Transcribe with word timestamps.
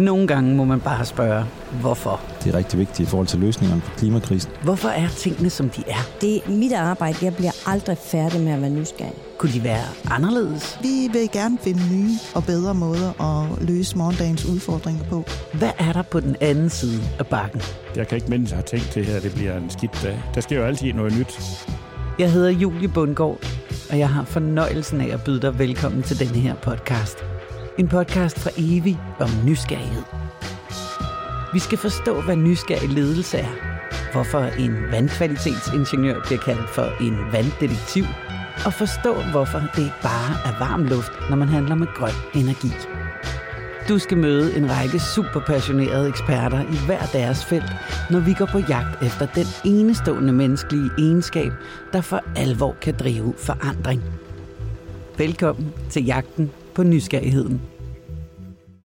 Nogle 0.00 0.26
gange 0.26 0.54
må 0.54 0.64
man 0.64 0.80
bare 0.80 1.04
spørge, 1.04 1.44
hvorfor? 1.80 2.20
Det 2.44 2.54
er 2.54 2.58
rigtig 2.58 2.78
vigtigt 2.78 3.00
i 3.00 3.10
forhold 3.10 3.26
til 3.26 3.38
løsningerne 3.38 3.80
på 3.80 3.90
klimakrisen. 3.96 4.50
Hvorfor 4.62 4.88
er 4.88 5.08
tingene, 5.08 5.50
som 5.50 5.68
de 5.70 5.82
er? 5.86 6.08
Det 6.20 6.36
er 6.36 6.50
mit 6.50 6.72
arbejde. 6.72 7.18
Jeg 7.22 7.34
bliver 7.36 7.52
aldrig 7.66 7.98
færdig 7.98 8.40
med 8.40 8.52
at 8.52 8.60
være 8.60 8.70
nysgerrig. 8.70 9.12
Kunne 9.38 9.52
de 9.52 9.64
være 9.64 9.84
anderledes? 10.10 10.78
Vi 10.82 11.08
vil 11.12 11.30
gerne 11.32 11.58
finde 11.62 11.80
nye 11.92 12.10
og 12.34 12.44
bedre 12.44 12.74
måder 12.74 13.20
at 13.20 13.62
løse 13.68 13.98
morgendagens 13.98 14.44
udfordringer 14.44 15.04
på. 15.04 15.24
Hvad 15.54 15.70
er 15.78 15.92
der 15.92 16.02
på 16.02 16.20
den 16.20 16.36
anden 16.40 16.70
side 16.70 17.00
af 17.18 17.26
bakken? 17.26 17.60
Jeg 17.96 18.08
kan 18.08 18.16
ikke 18.16 18.30
mindst 18.30 18.52
have 18.52 18.62
tænkt 18.62 18.94
det 18.94 19.06
her, 19.06 19.20
det 19.20 19.34
bliver 19.34 19.56
en 19.56 19.70
skidt 19.70 20.00
dag. 20.02 20.22
Der 20.34 20.40
sker 20.40 20.58
jo 20.58 20.64
altid 20.64 20.92
noget 20.92 21.18
nyt. 21.18 21.40
Jeg 22.18 22.32
hedder 22.32 22.50
Julie 22.50 22.88
Bundgaard, 22.88 23.38
og 23.90 23.98
jeg 23.98 24.08
har 24.08 24.24
fornøjelsen 24.24 25.00
af 25.00 25.14
at 25.14 25.24
byde 25.24 25.42
dig 25.42 25.58
velkommen 25.58 26.02
til 26.02 26.18
denne 26.18 26.38
her 26.38 26.54
podcast. 26.54 27.18
En 27.80 27.88
podcast 27.88 28.38
fra 28.38 28.50
Evig 28.56 28.98
om 29.20 29.30
nysgerrighed. 29.44 30.02
Vi 31.52 31.58
skal 31.58 31.78
forstå, 31.78 32.20
hvad 32.20 32.36
nysgerrig 32.36 32.88
ledelse 32.88 33.38
er. 33.38 33.52
Hvorfor 34.12 34.38
en 34.38 34.76
vandkvalitetsingeniør 34.90 36.20
bliver 36.26 36.40
kaldt 36.40 36.70
for 36.70 37.02
en 37.04 37.32
vanddetektiv. 37.32 38.04
Og 38.66 38.72
forstå, 38.72 39.14
hvorfor 39.32 39.58
det 39.58 39.82
ikke 39.82 40.02
bare 40.02 40.32
er 40.44 40.58
varm 40.58 40.84
luft, 40.84 41.12
når 41.30 41.36
man 41.36 41.48
handler 41.48 41.74
med 41.74 41.86
grøn 41.94 42.12
energi. 42.34 42.72
Du 43.88 43.98
skal 43.98 44.18
møde 44.18 44.56
en 44.56 44.70
række 44.70 44.98
superpassionerede 44.98 46.08
eksperter 46.08 46.60
i 46.60 46.86
hver 46.86 47.06
deres 47.12 47.44
felt, 47.44 47.72
når 48.10 48.20
vi 48.20 48.34
går 48.34 48.46
på 48.46 48.58
jagt 48.58 49.02
efter 49.02 49.26
den 49.26 49.46
enestående 49.64 50.32
menneskelige 50.32 50.90
egenskab, 50.98 51.52
der 51.92 52.00
for 52.00 52.20
alvor 52.36 52.76
kan 52.80 52.94
drive 52.94 53.34
forandring. 53.38 54.02
Velkommen 55.18 55.72
til 55.90 56.04
jagten 56.04 56.50
på 56.74 56.82
nysgerrigheden. 56.82 57.60